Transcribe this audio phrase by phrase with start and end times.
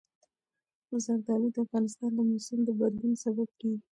[1.03, 3.83] زردالو د افغانستان د موسم د بدلون سبب کېږي.